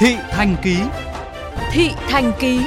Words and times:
Thị 0.00 0.16
Thành 0.30 0.56
Ký 0.62 0.76
Thị 1.72 1.90
Thành 2.08 2.32
Ký 2.40 2.60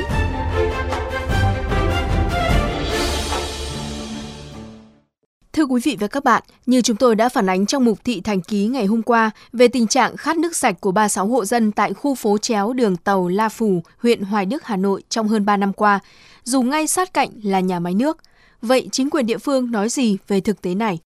Thưa 5.54 5.64
quý 5.64 5.82
vị 5.84 5.98
và 6.00 6.08
các 6.08 6.24
bạn, 6.24 6.44
như 6.66 6.82
chúng 6.82 6.98
tôi 6.98 7.16
đã 7.16 7.30
phản 7.30 7.50
ánh 7.50 7.66
trong 7.66 7.86
mục 7.86 8.04
thị 8.04 8.22
thành 8.22 8.42
ký 8.42 8.68
ngày 8.68 8.86
hôm 8.86 9.02
qua 9.02 9.32
về 9.54 9.68
tình 9.68 9.88
trạng 9.88 10.18
khát 10.18 10.38
nước 10.38 10.56
sạch 10.56 10.76
của 10.82 10.92
36 10.92 11.28
hộ 11.28 11.46
dân 11.46 11.72
tại 11.72 11.94
khu 11.94 12.16
phố 12.16 12.38
chéo 12.38 12.74
đường 12.74 12.98
tàu 12.98 13.28
La 13.28 13.50
Phù, 13.50 13.84
huyện 13.98 14.22
Hoài 14.22 14.46
Đức, 14.46 14.64
Hà 14.66 14.76
Nội 14.76 15.04
trong 15.10 15.28
hơn 15.28 15.46
3 15.46 15.58
năm 15.58 15.74
qua, 15.74 16.00
dù 16.44 16.62
ngay 16.62 16.88
sát 16.88 17.14
cạnh 17.14 17.30
là 17.44 17.60
nhà 17.60 17.80
máy 17.80 17.94
nước. 17.94 18.18
Vậy 18.62 18.90
chính 18.92 19.10
quyền 19.10 19.26
địa 19.26 19.38
phương 19.38 19.72
nói 19.72 19.90
gì 19.90 20.18
về 20.28 20.42
thực 20.42 20.62
tế 20.62 20.76
này? 20.76 21.00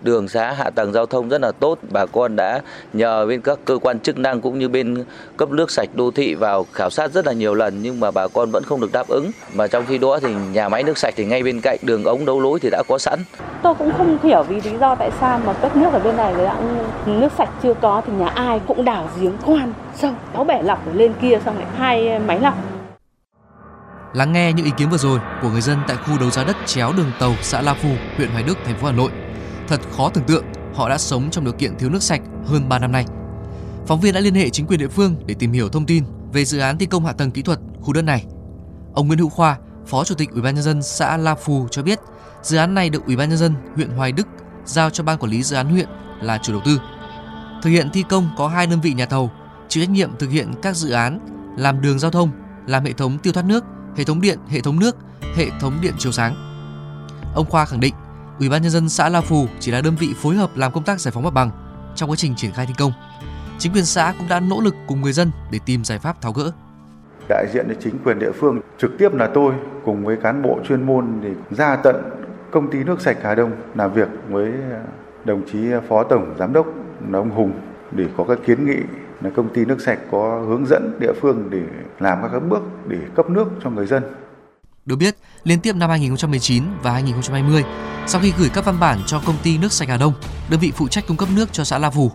Đường 0.00 0.28
xá 0.28 0.52
hạ 0.52 0.70
tầng 0.70 0.92
giao 0.92 1.06
thông 1.06 1.28
rất 1.28 1.40
là 1.40 1.52
tốt. 1.52 1.78
Bà 1.90 2.06
con 2.06 2.36
đã 2.36 2.60
nhờ 2.92 3.26
bên 3.26 3.40
các 3.40 3.58
cơ 3.64 3.78
quan 3.82 4.00
chức 4.00 4.18
năng 4.18 4.40
cũng 4.40 4.58
như 4.58 4.68
bên 4.68 5.04
cấp 5.36 5.50
nước 5.50 5.70
sạch 5.70 5.88
đô 5.94 6.10
thị 6.10 6.34
vào 6.34 6.66
khảo 6.72 6.90
sát 6.90 7.12
rất 7.12 7.26
là 7.26 7.32
nhiều 7.32 7.54
lần 7.54 7.82
nhưng 7.82 8.00
mà 8.00 8.10
bà 8.10 8.28
con 8.28 8.50
vẫn 8.50 8.64
không 8.64 8.80
được 8.80 8.92
đáp 8.92 9.08
ứng. 9.08 9.30
Mà 9.54 9.66
trong 9.66 9.84
khi 9.86 9.98
đó 9.98 10.18
thì 10.22 10.34
nhà 10.52 10.68
máy 10.68 10.82
nước 10.82 10.98
sạch 10.98 11.14
thì 11.16 11.24
ngay 11.24 11.42
bên 11.42 11.60
cạnh 11.60 11.78
đường 11.82 12.04
ống 12.04 12.24
đấu 12.24 12.40
lối 12.40 12.58
thì 12.60 12.68
đã 12.70 12.82
có 12.88 12.98
sẵn. 12.98 13.18
Tôi 13.62 13.74
cũng 13.74 13.92
không 13.96 14.18
hiểu 14.22 14.42
vì 14.42 14.60
lý 14.60 14.78
do 14.80 14.94
tại 14.94 15.10
sao 15.20 15.40
mà 15.46 15.52
cấp 15.52 15.76
nước 15.76 15.92
ở 15.92 15.98
bên 15.98 16.16
này 16.16 16.34
đã 16.38 16.56
nước 17.06 17.32
sạch 17.38 17.50
chưa 17.62 17.74
có 17.74 18.02
thì 18.06 18.12
nhà 18.12 18.28
ai 18.28 18.60
cũng 18.66 18.84
đào 18.84 19.08
giếng 19.20 19.38
khoan 19.42 19.72
sâu 19.96 20.12
sáu 20.34 20.44
bể 20.44 20.62
lọc 20.62 20.94
lên 20.94 21.12
kia 21.22 21.38
xong 21.44 21.58
lại 21.58 21.66
hai 21.76 22.18
máy 22.18 22.40
lọc. 22.40 22.54
Lắng 24.12 24.32
nghe 24.32 24.52
những 24.52 24.64
ý 24.64 24.72
kiến 24.76 24.88
vừa 24.90 24.96
rồi 24.96 25.18
của 25.42 25.48
người 25.48 25.60
dân 25.60 25.78
tại 25.88 25.96
khu 25.96 26.18
đấu 26.20 26.30
giá 26.30 26.44
đất 26.44 26.56
chéo 26.66 26.92
đường 26.96 27.10
tàu 27.20 27.32
xã 27.42 27.62
La 27.62 27.74
Phù, 27.74 27.88
huyện 28.16 28.28
Hoài 28.28 28.42
Đức, 28.42 28.58
thành 28.64 28.76
phố 28.76 28.86
Hà 28.86 28.92
Nội 28.92 29.10
Thật 29.68 29.80
khó 29.96 30.10
tưởng 30.10 30.24
tượng 30.24 30.44
họ 30.74 30.88
đã 30.88 30.98
sống 30.98 31.30
trong 31.30 31.44
điều 31.44 31.52
kiện 31.52 31.78
thiếu 31.78 31.90
nước 31.90 32.02
sạch 32.02 32.20
hơn 32.46 32.68
3 32.68 32.78
năm 32.78 32.92
nay. 32.92 33.04
Phóng 33.86 34.00
viên 34.00 34.14
đã 34.14 34.20
liên 34.20 34.34
hệ 34.34 34.50
chính 34.50 34.66
quyền 34.66 34.80
địa 34.80 34.88
phương 34.88 35.16
để 35.26 35.34
tìm 35.38 35.52
hiểu 35.52 35.68
thông 35.68 35.86
tin 35.86 36.04
về 36.32 36.44
dự 36.44 36.58
án 36.58 36.78
thi 36.78 36.86
công 36.86 37.06
hạ 37.06 37.12
tầng 37.12 37.30
kỹ 37.30 37.42
thuật 37.42 37.58
khu 37.80 37.92
đất 37.92 38.02
này. 38.02 38.24
Ông 38.94 39.06
Nguyễn 39.06 39.18
Hữu 39.18 39.28
Khoa, 39.28 39.58
Phó 39.86 40.04
Chủ 40.04 40.14
tịch 40.14 40.30
Ủy 40.30 40.42
ban 40.42 40.54
nhân 40.54 40.64
dân 40.64 40.82
xã 40.82 41.16
La 41.16 41.34
Phù 41.34 41.68
cho 41.70 41.82
biết, 41.82 42.00
dự 42.42 42.56
án 42.56 42.74
này 42.74 42.90
được 42.90 43.06
Ủy 43.06 43.16
ban 43.16 43.28
nhân 43.28 43.38
dân 43.38 43.54
huyện 43.74 43.90
Hoài 43.90 44.12
Đức 44.12 44.26
giao 44.64 44.90
cho 44.90 45.04
ban 45.04 45.18
quản 45.18 45.30
lý 45.30 45.42
dự 45.42 45.56
án 45.56 45.68
huyện 45.68 45.88
là 46.20 46.38
chủ 46.42 46.52
đầu 46.52 46.62
tư. 46.64 46.80
Thực 47.62 47.70
hiện 47.70 47.90
thi 47.92 48.04
công 48.08 48.30
có 48.36 48.48
hai 48.48 48.66
đơn 48.66 48.80
vị 48.80 48.92
nhà 48.92 49.06
thầu 49.06 49.30
chịu 49.68 49.84
trách 49.84 49.90
nhiệm 49.90 50.10
thực 50.18 50.30
hiện 50.30 50.52
các 50.62 50.76
dự 50.76 50.90
án 50.90 51.20
làm 51.58 51.80
đường 51.80 51.98
giao 51.98 52.10
thông, 52.10 52.30
làm 52.66 52.84
hệ 52.84 52.92
thống 52.92 53.18
tiêu 53.18 53.32
thoát 53.32 53.46
nước, 53.46 53.64
hệ 53.96 54.04
thống 54.04 54.20
điện, 54.20 54.38
hệ 54.48 54.60
thống 54.60 54.80
nước, 54.80 54.96
hệ 55.36 55.46
thống 55.60 55.78
điện 55.80 55.94
chiếu 55.98 56.12
sáng. 56.12 56.34
Ông 57.34 57.46
Khoa 57.50 57.64
khẳng 57.64 57.80
định 57.80 57.94
Ủy 58.38 58.48
ban 58.48 58.62
nhân 58.62 58.70
dân 58.70 58.88
xã 58.88 59.08
La 59.08 59.20
Phù 59.20 59.46
chỉ 59.60 59.72
là 59.72 59.80
đơn 59.80 59.96
vị 59.98 60.14
phối 60.16 60.34
hợp 60.34 60.50
làm 60.56 60.72
công 60.72 60.84
tác 60.84 61.00
giải 61.00 61.12
phóng 61.12 61.24
mặt 61.24 61.34
bằng 61.34 61.50
trong 61.94 62.10
quá 62.10 62.16
trình 62.16 62.34
triển 62.36 62.52
khai 62.52 62.66
thi 62.66 62.74
công. 62.78 62.92
Chính 63.58 63.72
quyền 63.72 63.84
xã 63.84 64.14
cũng 64.18 64.28
đã 64.28 64.40
nỗ 64.40 64.60
lực 64.60 64.74
cùng 64.86 65.00
người 65.00 65.12
dân 65.12 65.30
để 65.50 65.58
tìm 65.66 65.84
giải 65.84 65.98
pháp 65.98 66.22
tháo 66.22 66.32
gỡ. 66.32 66.52
Đại 67.28 67.46
diện 67.52 67.66
cho 67.68 67.74
chính 67.80 67.98
quyền 68.04 68.18
địa 68.18 68.32
phương 68.32 68.60
trực 68.78 68.90
tiếp 68.98 69.14
là 69.14 69.30
tôi 69.34 69.54
cùng 69.84 70.04
với 70.04 70.16
cán 70.16 70.42
bộ 70.42 70.58
chuyên 70.68 70.86
môn 70.86 71.06
thì 71.22 71.28
ra 71.50 71.76
tận 71.76 71.96
công 72.50 72.70
ty 72.70 72.84
nước 72.84 73.00
sạch 73.00 73.16
Hà 73.22 73.34
Đông 73.34 73.52
làm 73.74 73.92
việc 73.92 74.08
với 74.28 74.52
đồng 75.24 75.42
chí 75.52 75.58
phó 75.88 76.04
tổng 76.04 76.34
giám 76.38 76.52
đốc 76.52 76.66
là 77.10 77.18
ông 77.18 77.30
Hùng 77.30 77.52
để 77.92 78.04
có 78.16 78.24
các 78.24 78.38
kiến 78.46 78.66
nghị 78.66 78.78
là 79.20 79.30
công 79.36 79.54
ty 79.54 79.64
nước 79.64 79.80
sạch 79.80 79.98
có 80.10 80.44
hướng 80.48 80.66
dẫn 80.66 80.96
địa 81.00 81.12
phương 81.20 81.50
để 81.50 81.62
làm 81.98 82.18
các 82.32 82.42
bước 82.48 82.62
để 82.86 82.98
cấp 83.14 83.30
nước 83.30 83.48
cho 83.64 83.70
người 83.70 83.86
dân. 83.86 84.02
Được 84.86 84.96
biết, 84.96 85.14
liên 85.46 85.60
tiếp 85.60 85.76
năm 85.76 85.90
2019 85.90 86.64
và 86.82 86.92
2020, 86.92 87.64
sau 88.06 88.20
khi 88.20 88.32
gửi 88.38 88.48
các 88.48 88.64
văn 88.64 88.80
bản 88.80 89.02
cho 89.06 89.20
công 89.20 89.36
ty 89.42 89.58
nước 89.58 89.72
sạch 89.72 89.88
Hà 89.88 89.96
Đông, 89.96 90.12
đơn 90.48 90.60
vị 90.60 90.72
phụ 90.76 90.88
trách 90.88 91.06
cung 91.06 91.16
cấp 91.16 91.28
nước 91.34 91.52
cho 91.52 91.64
xã 91.64 91.78
La 91.78 91.90
Phù, 91.90 92.12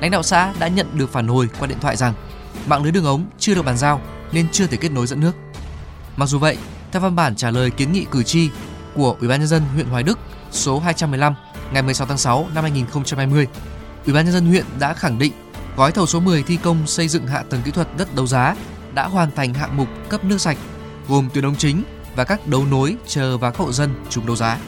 lãnh 0.00 0.10
đạo 0.10 0.22
xã 0.22 0.52
đã 0.58 0.68
nhận 0.68 0.86
được 0.98 1.12
phản 1.12 1.28
hồi 1.28 1.48
qua 1.58 1.66
điện 1.66 1.78
thoại 1.80 1.96
rằng 1.96 2.14
mạng 2.66 2.82
lưới 2.82 2.92
đường 2.92 3.04
ống 3.04 3.24
chưa 3.38 3.54
được 3.54 3.64
bàn 3.64 3.76
giao 3.76 4.00
nên 4.32 4.48
chưa 4.52 4.66
thể 4.66 4.76
kết 4.76 4.92
nối 4.92 5.06
dẫn 5.06 5.20
nước. 5.20 5.32
Mặc 6.16 6.26
dù 6.26 6.38
vậy, 6.38 6.56
theo 6.92 7.02
văn 7.02 7.16
bản 7.16 7.36
trả 7.36 7.50
lời 7.50 7.70
kiến 7.70 7.92
nghị 7.92 8.06
cử 8.10 8.22
tri 8.22 8.50
của 8.94 9.16
Ủy 9.20 9.28
ban 9.28 9.40
nhân 9.40 9.48
dân 9.48 9.62
huyện 9.74 9.86
Hoài 9.86 10.02
Đức 10.02 10.18
số 10.50 10.78
215 10.78 11.34
ngày 11.72 11.82
16 11.82 12.06
tháng 12.06 12.18
6 12.18 12.48
năm 12.54 12.64
2020, 12.64 13.46
Ủy 14.06 14.14
ban 14.14 14.24
nhân 14.24 14.34
dân 14.34 14.46
huyện 14.46 14.64
đã 14.78 14.94
khẳng 14.94 15.18
định 15.18 15.32
gói 15.76 15.92
thầu 15.92 16.06
số 16.06 16.20
10 16.20 16.42
thi 16.42 16.58
công 16.62 16.86
xây 16.86 17.08
dựng 17.08 17.26
hạ 17.26 17.42
tầng 17.50 17.62
kỹ 17.64 17.70
thuật 17.70 17.88
đất 17.98 18.14
đấu 18.14 18.26
giá 18.26 18.56
đã 18.94 19.06
hoàn 19.06 19.30
thành 19.30 19.54
hạng 19.54 19.76
mục 19.76 19.88
cấp 20.08 20.24
nước 20.24 20.40
sạch 20.40 20.56
gồm 21.08 21.28
tuyến 21.34 21.44
ống 21.44 21.56
chính 21.56 21.82
và 22.18 22.24
các 22.24 22.40
đấu 22.46 22.64
nối 22.70 22.96
chờ 23.06 23.38
vào 23.38 23.52
các 23.52 23.58
hộ 23.58 23.72
dân 23.72 23.90
trúng 24.08 24.26
đấu 24.26 24.36
giá. 24.36 24.58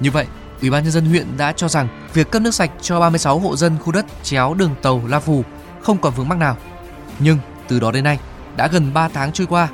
Như 0.00 0.10
vậy, 0.10 0.26
Ủy 0.60 0.70
ban 0.70 0.82
nhân 0.82 0.92
dân 0.92 1.04
huyện 1.04 1.26
đã 1.36 1.52
cho 1.52 1.68
rằng 1.68 1.88
việc 2.14 2.30
cấp 2.30 2.42
nước 2.42 2.54
sạch 2.54 2.70
cho 2.80 3.00
36 3.00 3.38
hộ 3.38 3.56
dân 3.56 3.78
khu 3.78 3.92
đất 3.92 4.06
chéo 4.22 4.54
đường 4.54 4.74
tàu 4.82 5.02
La 5.08 5.20
Phù 5.20 5.44
không 5.82 5.98
còn 5.98 6.12
vướng 6.16 6.28
mắc 6.28 6.38
nào. 6.38 6.56
Nhưng 7.18 7.38
từ 7.68 7.80
đó 7.80 7.90
đến 7.90 8.04
nay, 8.04 8.18
đã 8.56 8.68
gần 8.68 8.94
3 8.94 9.08
tháng 9.08 9.32
trôi 9.32 9.46
qua, 9.46 9.68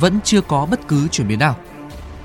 vẫn 0.00 0.20
chưa 0.24 0.40
có 0.40 0.66
bất 0.70 0.88
cứ 0.88 1.08
chuyển 1.08 1.28
biến 1.28 1.38
nào. 1.38 1.56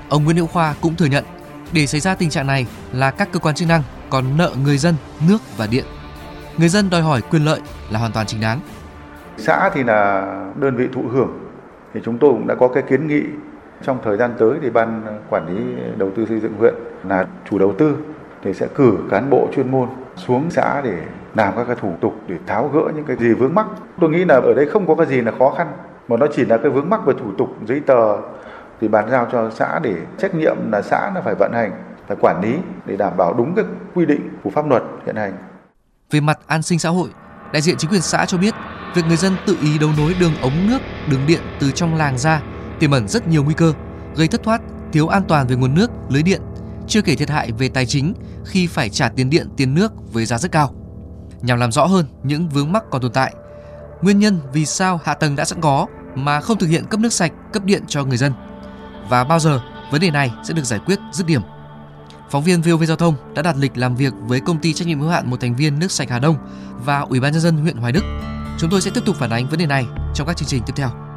Ông 0.08 0.24
Nguyễn 0.24 0.36
Hữu 0.36 0.46
Khoa 0.46 0.74
cũng 0.80 0.96
thừa 0.96 1.06
nhận, 1.06 1.24
để 1.72 1.86
xảy 1.86 2.00
ra 2.00 2.14
tình 2.14 2.30
trạng 2.30 2.46
này 2.46 2.66
là 2.92 3.10
các 3.10 3.28
cơ 3.32 3.38
quan 3.38 3.54
chức 3.54 3.68
năng 3.68 3.82
còn 4.10 4.36
nợ 4.36 4.54
người 4.64 4.78
dân 4.78 4.94
nước 5.28 5.38
và 5.56 5.66
điện. 5.66 5.84
Người 6.56 6.68
dân 6.68 6.90
đòi 6.90 7.02
hỏi 7.02 7.22
quyền 7.30 7.44
lợi 7.44 7.60
là 7.90 7.98
hoàn 7.98 8.12
toàn 8.12 8.26
chính 8.26 8.40
đáng. 8.40 8.60
Xã 9.38 9.70
thì 9.74 9.82
là 9.82 10.22
đơn 10.56 10.76
vị 10.76 10.84
thụ 10.94 11.02
hưởng 11.12 11.38
thì 11.94 12.00
chúng 12.04 12.18
tôi 12.18 12.30
cũng 12.30 12.46
đã 12.46 12.54
có 12.54 12.68
cái 12.68 12.82
kiến 12.90 13.08
nghị 13.08 13.22
trong 13.82 13.98
thời 14.04 14.16
gian 14.16 14.34
tới 14.38 14.58
thì 14.62 14.70
ban 14.70 15.02
quản 15.30 15.46
lý 15.46 15.82
đầu 15.98 16.10
tư 16.16 16.26
xây 16.26 16.40
dựng 16.40 16.52
huyện 16.58 16.74
là 17.08 17.26
chủ 17.50 17.58
đầu 17.58 17.74
tư 17.78 17.96
thì 18.42 18.54
sẽ 18.54 18.66
cử 18.74 18.98
cán 19.10 19.30
bộ 19.30 19.48
chuyên 19.56 19.70
môn 19.70 19.88
xuống 20.16 20.50
xã 20.50 20.80
để 20.84 20.98
làm 21.34 21.56
các 21.56 21.64
cái 21.64 21.76
thủ 21.76 21.92
tục 22.00 22.14
để 22.26 22.36
tháo 22.46 22.68
gỡ 22.68 22.80
những 22.94 23.04
cái 23.04 23.16
gì 23.16 23.34
vướng 23.34 23.54
mắc. 23.54 23.66
Tôi 24.00 24.10
nghĩ 24.10 24.24
là 24.24 24.34
ở 24.34 24.54
đây 24.56 24.66
không 24.66 24.86
có 24.86 24.94
cái 24.94 25.06
gì 25.06 25.20
là 25.20 25.32
khó 25.38 25.50
khăn 25.50 25.66
mà 26.08 26.16
nó 26.16 26.26
chỉ 26.36 26.44
là 26.44 26.58
cái 26.58 26.70
vướng 26.70 26.90
mắc 26.90 27.00
về 27.06 27.14
thủ 27.18 27.32
tục 27.38 27.56
giấy 27.66 27.80
tờ 27.80 28.16
thì 28.80 28.88
bàn 28.88 29.10
giao 29.10 29.28
cho 29.32 29.50
xã 29.50 29.78
để 29.78 29.94
trách 30.18 30.34
nhiệm 30.34 30.56
là 30.72 30.82
xã 30.82 31.10
là 31.14 31.20
phải 31.20 31.34
vận 31.34 31.52
hành, 31.52 31.72
phải 32.08 32.16
quản 32.20 32.40
lý 32.42 32.54
để 32.86 32.96
đảm 32.96 33.12
bảo 33.16 33.34
đúng 33.38 33.54
cái 33.54 33.64
quy 33.94 34.06
định 34.06 34.28
của 34.44 34.50
pháp 34.50 34.66
luật 34.66 34.82
hiện 35.06 35.16
hành. 35.16 35.32
Về 36.10 36.20
mặt 36.20 36.38
an 36.46 36.62
sinh 36.62 36.78
xã 36.78 36.88
hội, 36.88 37.08
đại 37.52 37.62
diện 37.62 37.76
chính 37.76 37.90
quyền 37.90 38.00
xã 38.00 38.24
cho 38.26 38.38
biết 38.38 38.54
việc 38.94 39.02
người 39.08 39.16
dân 39.16 39.32
tự 39.46 39.56
ý 39.62 39.78
đấu 39.78 39.90
nối 39.98 40.14
đường 40.20 40.32
ống 40.42 40.66
nước, 40.70 40.78
đường 41.10 41.20
điện 41.26 41.40
từ 41.60 41.70
trong 41.70 41.94
làng 41.94 42.18
ra 42.18 42.40
tiềm 42.80 42.90
ẩn 42.90 43.08
rất 43.08 43.28
nhiều 43.28 43.44
nguy 43.44 43.54
cơ, 43.54 43.72
gây 44.16 44.28
thất 44.28 44.42
thoát, 44.42 44.60
thiếu 44.92 45.08
an 45.08 45.22
toàn 45.28 45.46
về 45.46 45.56
nguồn 45.56 45.74
nước, 45.74 45.90
lưới 46.08 46.22
điện, 46.22 46.40
chưa 46.88 47.02
kể 47.02 47.14
thiệt 47.14 47.30
hại 47.30 47.52
về 47.52 47.68
tài 47.68 47.86
chính 47.86 48.14
khi 48.44 48.66
phải 48.66 48.90
trả 48.90 49.08
tiền 49.08 49.30
điện, 49.30 49.48
tiền 49.56 49.74
nước 49.74 49.92
với 50.12 50.26
giá 50.26 50.38
rất 50.38 50.52
cao. 50.52 50.74
Nhằm 51.42 51.58
làm 51.58 51.72
rõ 51.72 51.86
hơn 51.86 52.06
những 52.22 52.48
vướng 52.48 52.72
mắc 52.72 52.84
còn 52.90 53.02
tồn 53.02 53.12
tại, 53.12 53.34
nguyên 54.02 54.18
nhân 54.18 54.40
vì 54.52 54.66
sao 54.66 55.00
hạ 55.04 55.14
tầng 55.14 55.36
đã 55.36 55.44
sẵn 55.44 55.60
có 55.60 55.86
mà 56.14 56.40
không 56.40 56.58
thực 56.58 56.66
hiện 56.66 56.84
cấp 56.84 57.00
nước 57.00 57.12
sạch, 57.12 57.32
cấp 57.52 57.64
điện 57.64 57.82
cho 57.88 58.04
người 58.04 58.16
dân 58.16 58.32
và 59.08 59.24
bao 59.24 59.38
giờ 59.38 59.60
vấn 59.90 60.00
đề 60.00 60.10
này 60.10 60.30
sẽ 60.44 60.54
được 60.54 60.64
giải 60.64 60.80
quyết 60.86 60.98
dứt 61.12 61.26
điểm. 61.26 61.42
Phóng 62.30 62.44
viên 62.44 62.62
VOV 62.62 62.84
Giao 62.84 62.96
thông 62.96 63.14
đã 63.34 63.42
đặt 63.42 63.56
lịch 63.56 63.76
làm 63.76 63.96
việc 63.96 64.12
với 64.20 64.40
công 64.40 64.58
ty 64.58 64.72
trách 64.72 64.88
nhiệm 64.88 65.00
hữu 65.00 65.10
hạn 65.10 65.30
một 65.30 65.40
thành 65.40 65.56
viên 65.56 65.78
nước 65.78 65.90
sạch 65.90 66.10
Hà 66.10 66.18
Đông 66.18 66.36
và 66.84 67.00
Ủy 67.00 67.20
ban 67.20 67.32
nhân 67.32 67.40
dân 67.40 67.56
huyện 67.56 67.76
Hoài 67.76 67.92
Đức. 67.92 68.04
Chúng 68.58 68.70
tôi 68.70 68.80
sẽ 68.80 68.90
tiếp 68.94 69.04
tục 69.06 69.16
phản 69.16 69.30
ánh 69.30 69.48
vấn 69.48 69.58
đề 69.58 69.66
này 69.66 69.86
trong 70.14 70.26
các 70.26 70.36
chương 70.36 70.48
trình 70.48 70.62
tiếp 70.66 70.72
theo. 70.76 71.09